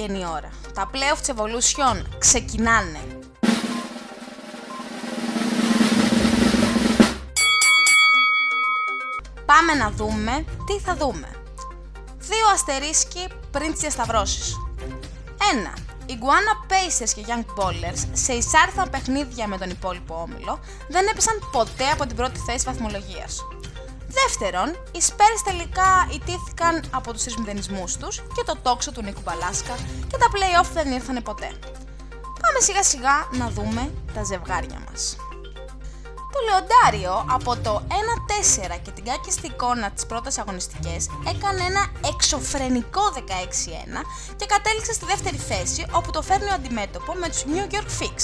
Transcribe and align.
και 0.00 0.12
είναι 0.12 0.18
η 0.18 0.26
ώρα. 0.32 0.50
Τα 0.74 0.90
playoff 0.92 1.18
της 1.18 1.32
Evolution 1.36 2.02
ξεκινάνε. 2.18 3.00
Πάμε 9.46 9.74
να 9.74 9.90
δούμε 9.90 10.44
τι 10.66 10.78
θα 10.78 10.96
δούμε. 10.96 11.28
Δύο 12.18 12.46
αστερίσκοι 12.52 13.26
πριν 13.50 13.72
τις 13.72 13.80
διασταυρώσεις. 13.80 14.56
1. 15.74 15.78
Οι 16.06 16.18
Guana 16.20 16.72
Pacers 16.72 17.10
και 17.14 17.24
Young 17.26 17.62
Ballers 17.62 18.08
σε 18.12 18.32
εισάρθα 18.32 18.88
παιχνίδια 18.90 19.46
με 19.46 19.58
τον 19.58 19.70
υπόλοιπο 19.70 20.14
όμιλο 20.14 20.60
δεν 20.88 21.06
έπεσαν 21.06 21.48
ποτέ 21.52 21.90
από 21.92 22.06
την 22.06 22.16
πρώτη 22.16 22.38
θέση 22.38 22.64
βαθμολογίας. 22.64 23.44
Δεύτερον, 24.18 24.68
οι 24.70 25.00
Spurs 25.08 25.40
τελικά 25.44 26.08
ιτήθηκαν 26.12 26.84
από 26.90 27.12
τους 27.12 27.22
τρεις 27.22 27.66
τους 27.96 28.16
και 28.34 28.42
το 28.44 28.54
τόξο 28.62 28.92
του 28.92 29.02
Νίκου 29.02 29.20
Μπαλάσκα 29.24 29.74
και 30.08 30.16
τα 30.16 30.26
play-off 30.34 30.68
δεν 30.72 30.92
ήρθαν 30.92 31.22
ποτέ. 31.22 31.50
Πάμε 32.42 32.58
σιγά 32.60 32.82
σιγά 32.82 33.16
να 33.32 33.50
δούμε 33.50 33.92
τα 34.14 34.22
ζευγάρια 34.22 34.78
μας. 34.88 35.16
Το 36.32 36.38
Λεοντάριο 36.46 37.24
από 37.30 37.56
το 37.56 37.82
1-4 37.88 38.78
και 38.82 38.90
την 38.90 39.04
κάκιστη 39.04 39.46
εικόνα 39.46 39.90
της 39.90 40.06
πρώτης 40.06 40.38
αγωνιστικές 40.38 41.08
έκανε 41.28 41.62
ένα 41.62 41.86
εξωφρενικό 42.14 43.02
16-1 43.14 43.20
και 44.36 44.46
κατέληξε 44.46 44.92
στη 44.92 45.04
δεύτερη 45.04 45.36
θέση 45.36 45.86
όπου 45.92 46.10
το 46.10 46.22
φέρνει 46.22 46.50
ο 46.50 46.54
αντιμέτωπο 46.54 47.12
με 47.12 47.28
τους 47.28 47.44
New 47.52 47.74
York 47.74 47.90
Fix. 48.00 48.18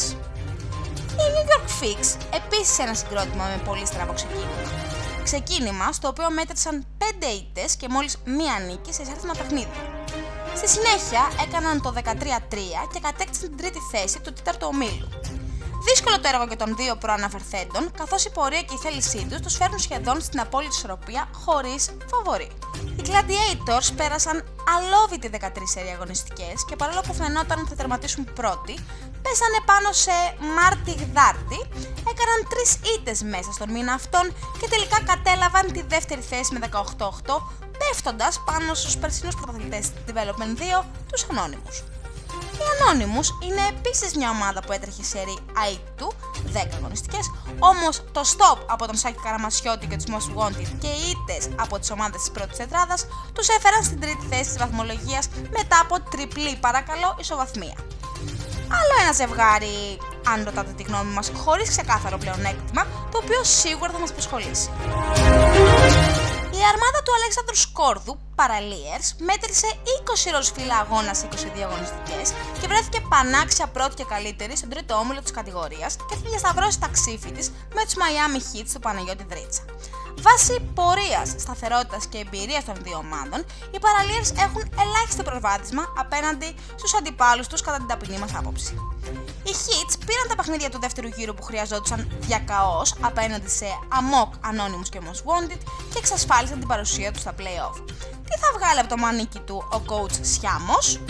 Οι 1.18 1.26
New 1.34 1.46
York 1.52 1.68
Fix 1.80 2.00
επίσης 2.34 2.78
ένα 2.78 2.94
συγκρότημα 2.94 3.44
με 3.44 3.62
πολύ 3.64 3.86
στραβό 3.86 4.12
ξεκίνημα 4.12 4.86
ξεκίνημα 5.30 5.92
στο 5.92 6.08
οποίο 6.08 6.30
μέτρησαν 6.30 6.86
5 6.98 7.04
ήττες 7.40 7.76
και 7.76 7.88
μόλις 7.88 8.16
μία 8.24 8.54
νίκη 8.66 8.92
σε 8.92 9.02
εισάρτημα 9.02 9.34
παιχνίδια. 9.38 9.82
Στη 10.58 10.68
συνέχεια 10.68 11.22
έκαναν 11.44 11.82
το 11.82 11.92
13-3 11.96 12.00
και 12.92 13.00
κατέκτησαν 13.06 13.48
την 13.48 13.56
τρίτη 13.56 13.80
θέση 13.92 14.18
του 14.20 14.32
τέταρτου 14.32 14.66
ομίλου. 14.72 15.08
Δύσκολο 15.88 16.16
το 16.20 16.28
έργο 16.32 16.46
και 16.46 16.56
των 16.56 16.76
δύο 16.76 16.96
προαναφερθέντων, 16.96 17.90
καθώς 17.96 18.24
η 18.24 18.30
πορεία 18.30 18.62
και 18.62 18.74
η 18.74 18.80
θέλησή 18.84 19.26
τους 19.30 19.40
τους 19.40 19.56
φέρνουν 19.56 19.78
σχεδόν 19.78 20.20
στην 20.20 20.40
απόλυτη 20.40 20.74
ισορροπία 20.74 21.28
χωρίς 21.44 21.90
φαβορή. 22.10 22.50
Οι 22.96 23.02
Gladiators 23.08 23.88
πέρασαν 23.96 24.44
αλόβητη 24.76 25.30
13 25.32 25.46
σερή 25.64 25.88
αγωνιστικές 25.88 26.64
και 26.68 26.76
παρόλο 26.76 27.00
που 27.06 27.14
φαινόταν 27.14 27.58
ότι 27.58 27.68
θα 27.68 27.74
τερματίσουν 27.74 28.24
πρώτοι, 28.34 28.74
πέσανε 29.26 29.60
πάνω 29.70 29.88
σε 30.04 30.16
Μάρτι 30.56 30.92
Γδάρτη, 31.00 31.60
έκαναν 32.10 32.40
τρεις 32.52 32.70
ήττες 32.94 33.18
μέσα 33.22 33.50
στον 33.56 33.68
μήνα 33.74 33.92
αυτόν 34.00 34.26
και 34.60 34.68
τελικά 34.72 34.98
κατέλαβαν 35.10 35.66
τη 35.72 35.82
δεύτερη 35.92 36.22
θέση 36.30 36.50
με 36.52 36.58
18-8, 36.62 37.42
πέφτοντας 37.80 38.34
πάνω 38.48 38.74
στους 38.74 38.96
περσινούς 38.96 39.34
πρωταθλητές 39.34 39.84
Development 40.08 40.54
2, 40.82 40.84
τους 41.10 41.22
Ανώνυμους. 41.30 41.76
Οι 42.58 42.66
Anonymous 42.74 43.28
είναι 43.46 43.62
επίσης 43.74 44.16
μια 44.16 44.30
ομάδα 44.30 44.60
που 44.62 44.72
έτρεχε 44.72 45.02
σε 45.02 45.18
ρί 45.22 45.38
του 45.96 46.12
10 46.52 46.74
αγωνιστικές, 46.74 47.30
όμως 47.58 48.04
το 48.12 48.20
stop 48.32 48.58
από 48.66 48.86
τον 48.86 48.96
Σάκη 48.96 49.20
Καραμασιώτη 49.24 49.86
και 49.86 49.96
τους 49.96 50.04
Most 50.14 50.28
Wanted 50.38 50.70
και 50.82 50.86
οι 50.86 51.02
ήττες 51.14 51.48
από 51.56 51.78
τις 51.78 51.90
ομάδες 51.90 52.20
της 52.20 52.30
πρώτης 52.30 52.56
τετράδας 52.56 53.06
τους 53.32 53.48
έφεραν 53.48 53.82
στην 53.84 54.00
τρίτη 54.00 54.26
θέση 54.30 54.44
της 54.44 54.58
βαθμολογίας 54.58 55.28
μετά 55.50 55.80
από 55.80 56.00
τριπλή 56.10 56.56
παρακαλώ 56.60 57.16
ισοβαθμία. 57.20 57.76
Άλλο 58.78 58.94
ένα 59.02 59.12
ζευγάρι, 59.12 59.98
αν 60.32 60.44
ρωτάτε 60.44 60.72
τη 60.72 60.82
γνώμη 60.82 61.12
μας, 61.12 61.32
χωρίς 61.36 61.68
ξεκάθαρο 61.68 62.18
πλεονέκτημα, 62.18 62.82
το 63.10 63.18
οποίο 63.22 63.44
σίγουρα 63.44 63.90
θα 63.90 63.98
μας 63.98 64.10
απασχολήσει. 64.10 64.70
Η 66.58 66.62
αρμάδα 66.72 67.02
του 67.04 67.12
Αλέξανδρου 67.18 67.56
Σκόρδου, 67.56 68.18
Παραλίερς, 68.40 69.14
μέτρησε 69.28 69.68
20 70.28 70.30
ροσφύλλα 70.36 70.76
αγώνας 70.76 71.18
σε 71.18 71.28
22 71.28 71.62
αγωνιστικές 71.68 72.28
και 72.60 72.66
βρέθηκε 72.66 73.00
πανάξια 73.12 73.66
πρώτη 73.66 73.94
και 73.94 74.04
καλύτερη 74.04 74.56
στον 74.56 74.68
τρίτο 74.68 74.94
όμιλο 74.94 75.20
της 75.22 75.30
κατηγορίας 75.30 75.96
και 76.08 76.14
θα 76.14 76.28
διασταυρώσει 76.28 76.80
τα 76.80 76.88
ξύφη 76.88 77.32
της 77.32 77.46
με 77.74 77.82
τους 77.84 77.94
Miami 78.02 78.40
Heat 78.48 78.66
του 78.72 78.80
Παναγιώτη 78.80 79.24
Δρίτσα. 79.30 79.62
Βάσει 80.20 80.54
πορείας, 80.74 81.28
σταθερότητας 81.36 82.06
και 82.06 82.18
εμπειρίας 82.18 82.64
των 82.64 82.74
δύο 82.82 82.96
ομάδων, 82.96 83.40
οι 83.72 83.78
Παραλίερς 83.78 84.30
έχουν 84.30 84.62
ελάχιστο 84.82 85.22
προβάδισμα 85.22 85.84
απέναντι 85.98 86.54
στους 86.76 86.94
αντιπάλους 86.94 87.46
τους 87.46 87.60
κατά 87.62 87.76
την 87.76 87.86
ταπεινή 87.86 88.18
μας 88.18 88.34
άποψη. 88.34 88.95
Οι 89.42 89.52
Hits 89.64 89.94
πήραν 90.06 90.28
τα 90.28 90.34
παιχνίδια 90.34 90.70
του 90.70 90.78
δεύτερου 90.80 91.08
γύρου 91.08 91.34
που 91.34 91.42
χρειαζόντουσαν 91.42 92.08
διακαώ 92.20 92.82
απέναντι 93.00 93.48
σε 93.48 93.66
Amok, 94.00 94.30
Anonymous 94.50 94.88
και 94.90 95.00
Most 95.02 95.22
Wanted 95.28 95.60
και 95.92 95.98
εξασφάλισαν 95.98 96.58
την 96.58 96.68
παρουσία 96.68 97.12
τους 97.12 97.20
στα 97.20 97.34
playoff. 97.38 97.76
Τι 98.28 98.38
θα 98.38 98.48
βγάλει 98.58 98.78
από 98.78 98.88
το 98.88 98.96
μανίκι 98.96 99.38
του 99.38 99.68
ο 99.72 99.82
coach 99.86 100.16
Σιάμος; 100.20 101.00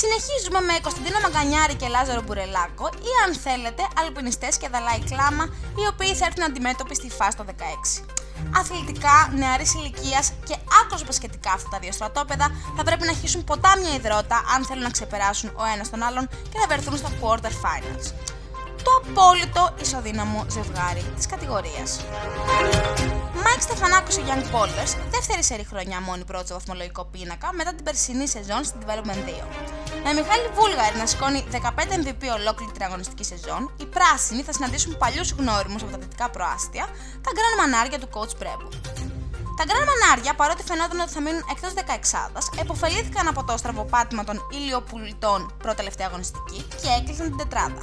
Συνεχίζουμε 0.00 0.60
με 0.60 0.74
Κωνσταντίνο 0.82 1.18
Μαγκανιάρη 1.22 1.74
και 1.74 1.88
Λάζαρο 1.88 2.22
Μπουρελάκο 2.22 2.86
ή 3.10 3.10
αν 3.24 3.34
θέλετε 3.34 3.82
αλπινιστές 4.00 4.56
και 4.56 4.68
Δαλάη 4.68 5.00
Κλάμα 5.10 5.44
οι 5.78 5.86
οποίοι 5.92 6.14
θα 6.14 6.24
έρθουν 6.26 6.44
αντιμέτωποι 6.44 6.94
στη 6.94 7.10
φάση 7.10 7.36
το 7.36 7.44
16. 7.48 8.15
Αθλητικά, 8.60 9.32
νεαρής 9.34 9.74
ηλικίας 9.74 10.32
και 10.44 10.56
άκρω 10.82 11.06
πασχετικά 11.06 11.52
αυτά 11.52 11.68
τα 11.68 11.78
δύο 11.78 11.92
στρατόπεδα 11.92 12.50
θα 12.76 12.82
πρέπει 12.84 13.06
να 13.06 13.12
χύσουν 13.12 13.44
ποτάμια 13.44 13.94
ιδρώτα 13.94 14.42
αν 14.54 14.64
θέλουν 14.64 14.82
να 14.82 14.90
ξεπεράσουν 14.90 15.50
ο 15.54 15.64
ένας 15.74 15.90
τον 15.90 16.02
άλλον 16.02 16.28
και 16.28 16.58
να 16.58 16.66
βρεθούν 16.66 16.96
στα 16.96 17.10
quarter 17.20 17.52
finals. 17.64 18.25
Το 18.86 18.92
απόλυτο 19.02 19.74
ισοδύναμο 19.82 20.46
ζευγάρι 20.50 21.04
της 21.16 21.26
κατηγορίας. 21.26 21.90
Μάικ 23.44 23.60
Στεφανάκος 23.66 24.14
σε 24.14 24.22
Young 24.28 24.44
Ballers, 24.54 24.92
δεύτερη 25.14 25.42
σερί 25.44 25.64
χρονιά 25.72 26.00
μόνοι 26.00 26.24
πρώτοι 26.24 26.52
βαθμολογικό 26.52 27.04
πίνακα 27.12 27.48
μετά 27.52 27.74
την 27.74 27.84
περσινή 27.84 28.26
σεζόν 28.28 28.64
στην 28.64 28.80
Development 28.84 29.22
2. 29.28 29.44
Με 30.04 30.10
Μιχάλη 30.18 30.46
Βούλγαρη 30.58 30.96
να 31.02 31.06
σηκώνει 31.06 31.44
15 31.52 31.58
MVP 32.00 32.22
ολόκληρη 32.38 32.72
την 32.72 32.82
αγωνιστική 32.88 33.24
σεζόν, 33.24 33.60
οι 33.80 33.86
πράσινοι 33.96 34.42
θα 34.42 34.52
συναντήσουν 34.52 34.96
παλιούς 35.02 35.30
γνώριμους 35.38 35.82
από 35.82 35.90
τα 35.92 35.98
δυτικά 35.98 36.30
προάστια, 36.30 36.84
τα 37.24 37.30
γκραν 37.34 37.54
μανάρια 37.60 37.98
του 38.02 38.08
coach 38.14 38.34
Πρέμπου. 38.40 38.68
Τα 39.58 39.64
γκραν 39.66 39.84
μανάρια, 39.90 40.32
παρότι 40.40 40.62
φαινόταν 40.70 40.98
ότι 41.00 41.12
θα 41.16 41.20
μείνουν 41.24 41.42
εκτός 41.52 41.72
16 41.74 42.60
εποφελήθηκαν 42.60 43.28
από 43.28 43.44
το 43.44 43.56
στραβοπάτημα 43.56 44.24
των 44.24 44.36
ηλιοπουλιτών 44.56 45.40
πρώτη-τελευταία 45.62 46.06
αγωνιστική 46.10 46.60
και 46.80 46.88
έκλεισαν 46.98 47.26
την 47.26 47.36
τετράδα. 47.36 47.80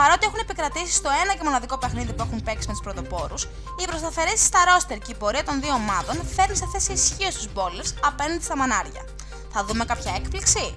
Παρότι 0.00 0.26
έχουν 0.26 0.38
επικρατήσει 0.46 0.92
στο 0.92 1.10
ένα 1.22 1.32
και 1.34 1.44
μοναδικό 1.44 1.78
παιχνίδι 1.78 2.12
που 2.12 2.22
έχουν 2.26 2.42
παίξει 2.42 2.66
με 2.68 2.72
τους 2.72 2.82
πρωτοπόρους, 2.82 3.42
οι 3.80 3.84
προσταθερήσει 3.90 4.44
στα 4.44 4.60
ρόστερ 4.68 4.98
και 4.98 5.12
η 5.12 5.14
πορεία 5.14 5.44
των 5.44 5.60
δύο 5.60 5.74
ομάδων 5.82 6.16
φέρνει 6.34 6.56
σε 6.56 6.66
θέση 6.72 6.92
ισχύως 6.92 7.34
τους 7.34 7.52
μπόλες 7.52 7.94
απέναντι 8.04 8.42
στα 8.42 8.56
μανάρια. 8.56 9.04
Θα 9.52 9.64
δούμε 9.64 9.84
κάποια 9.84 10.12
έκπληξη. 10.16 10.76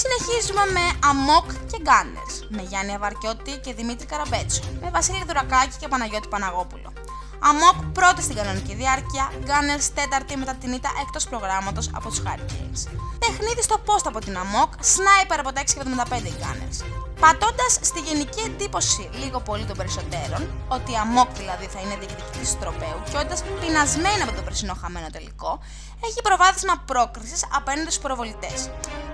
Συνεχίζουμε 0.00 0.64
με 0.76 0.84
Αμόκ 1.08 1.48
και 1.70 1.78
Γκάνερς, 1.84 2.34
με 2.48 2.62
Γιάννη 2.62 2.94
Αβαρκιώτη 2.94 3.52
και 3.64 3.74
Δημήτρη 3.74 4.06
Καραμπέτσο, 4.06 4.62
με 4.82 4.90
Βασίλη 4.90 5.24
Δουρακάκη 5.26 5.76
και 5.80 5.88
Παναγιώτη 5.88 6.28
Παναγόπουλο. 6.28 6.92
Αμόκ 7.40 7.76
πρώτη 7.92 8.22
στην 8.22 8.36
κανονική 8.36 8.74
διάρκεια, 8.74 9.32
Gunners 9.48 9.86
τέταρτη 9.94 10.36
μετά 10.36 10.54
την 10.54 10.72
ήττα 10.72 10.90
εκτός 11.02 11.24
προγράμματος 11.24 11.90
από 11.94 12.08
τους 12.08 12.22
Hurricanes. 12.24 12.80
Παιχνίδι 13.18 13.62
στο 13.62 13.76
post 13.86 14.04
από 14.04 14.18
την 14.18 14.38
Αμόκ, 14.38 14.72
sniper 14.94 15.38
από 15.38 15.52
τα 15.52 15.60
6,75 15.60 16.30
Gunners. 16.42 16.78
Πατώντας 17.20 17.72
στη 17.80 18.00
γενική 18.00 18.40
εντύπωση 18.40 19.10
λίγο 19.22 19.40
πολύ 19.40 19.64
των 19.64 19.76
περισσότερων, 19.76 20.40
ότι 20.68 20.92
η 20.92 20.96
Αμόκ 20.96 21.30
δηλαδή 21.36 21.66
θα 21.66 21.80
είναι 21.80 21.96
διεκδικητή 22.00 22.42
του 22.50 22.56
τροπέου 22.60 22.98
και 23.10 23.16
όντας 23.16 23.42
πεινασμένη 23.60 24.22
από 24.22 24.32
το 24.32 24.42
περσινό 24.42 24.74
χαμένο 24.80 25.08
τελικό, 25.10 25.60
έχει 26.04 26.20
προβάδισμα 26.22 26.74
πρόκρισης 26.90 27.44
απέναντι 27.58 27.90
στους 27.90 28.02
προβολητές. 28.06 28.58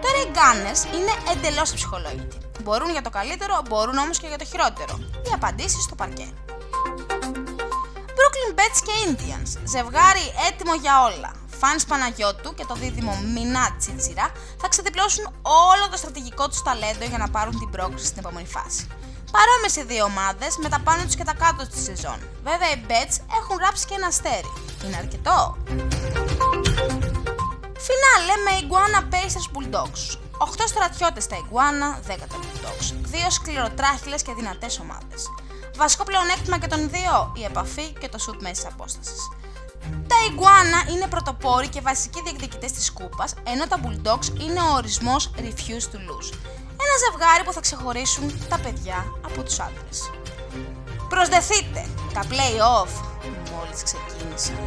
Τώρα 0.03 0.17
οι 0.23 0.29
Gunners 0.39 0.81
είναι 0.97 1.13
εντελώς 1.33 1.73
ψυχολόγητοι. 1.73 2.39
Μπορούν 2.63 2.91
για 2.91 3.03
το 3.03 3.11
καλύτερο, 3.11 3.63
μπορούν 3.69 3.97
όμως 3.99 4.19
και 4.19 4.27
για 4.27 4.39
το 4.39 4.45
χειρότερο. 4.45 4.95
Οι 5.27 5.31
απαντήσεις 5.35 5.83
στο 5.83 5.95
παρκέ. 5.95 6.29
Brooklyn 8.35 8.55
Bets 8.61 8.81
και 8.87 8.95
Indians. 9.09 9.51
Ζευγάρι 9.65 10.27
έτοιμο 10.49 10.75
για 10.75 11.03
όλα. 11.03 11.31
Φανς 11.61 11.85
Παναγιώτου 11.85 12.55
και 12.55 12.65
το 12.65 12.75
δίδυμο 12.75 13.15
Μινά 13.35 13.77
Τσίτσιρα 13.79 14.27
θα 14.61 14.69
ξεδιπλώσουν 14.69 15.25
όλο 15.43 15.85
το 15.91 15.97
στρατηγικό 15.97 16.49
τους 16.49 16.63
ταλέντο 16.63 17.05
για 17.05 17.19
να 17.19 17.29
πάρουν 17.29 17.59
την 17.59 17.71
πρόκληση 17.71 18.07
στην 18.07 18.19
επόμενη 18.19 18.47
φάση. 18.47 18.89
Παρόμοιες 19.37 19.77
οι 19.77 19.85
δύο 19.85 20.05
ομάδες 20.05 20.57
με 20.63 20.69
τα 20.69 20.81
πάνω 20.87 21.03
τους 21.05 21.15
και 21.15 21.25
τα 21.25 21.35
κάτω 21.35 21.67
της 21.67 21.83
σεζόν. 21.83 22.19
Βέβαια 22.49 22.71
οι 22.73 22.81
Bets 22.89 23.17
έχουν 23.41 23.57
γράψει 23.61 23.87
και 23.87 23.95
ένα 23.95 24.07
αστέρι. 24.07 24.53
Είναι 24.85 24.97
αρκετό. 24.97 25.57
Φινάλε 27.87 28.35
με 28.45 28.53
Iguana 28.63 29.01
Pacers 29.13 29.47
Bulldogs. 29.55 30.03
8 30.39 30.67
στρατιώτες 30.67 31.25
στα 31.25 31.37
Iguana, 31.45 31.89
10 32.11 32.27
τα 32.31 32.37
Bulldogs. 32.43 32.87
Δύο 33.03 33.31
σκληροτράχυλε 33.31 34.17
και 34.17 34.33
δυνατές 34.35 34.79
ομάδες. 34.79 35.21
Βασικό 35.77 36.05
πλεονέκτημα 36.05 36.59
και 36.59 36.67
των 36.67 36.91
δύο, 36.91 37.33
η 37.37 37.45
επαφή 37.45 37.93
και 37.93 38.09
το 38.09 38.19
σουτ 38.19 38.43
μέσης 38.43 38.67
απόστασης. 38.67 39.29
Τα 40.07 40.17
Iguana 40.29 40.91
είναι 40.91 41.07
πρωτοπόροι 41.07 41.69
και 41.69 41.81
βασικοί 41.81 42.21
διεκδικητές 42.23 42.73
της 42.73 42.93
κούπας, 42.93 43.35
ενώ 43.47 43.67
τα 43.67 43.79
Bulldogs 43.83 44.41
είναι 44.41 44.61
ο 44.61 44.75
ορισμός 44.75 45.31
refuse 45.37 45.87
to 45.93 45.99
lose. 46.09 46.31
Ένα 46.85 46.97
ζευγάρι 47.05 47.45
που 47.45 47.53
θα 47.53 47.61
ξεχωρίσουν 47.61 48.47
τα 48.49 48.59
παιδιά 48.59 49.05
από 49.25 49.43
τους 49.43 49.61
άντρες. 49.61 50.11
Προσδεθείτε! 51.09 51.87
Τα 52.15 52.21
play-off 52.21 52.91
μόλις 53.53 53.83
ξεκίνησαν. 53.83 54.59